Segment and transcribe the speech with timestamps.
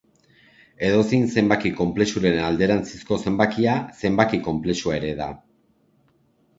[0.87, 5.33] Edozein zenbaki konplexuaren alderantzizko zenbakia zenbaki konplexua ere da.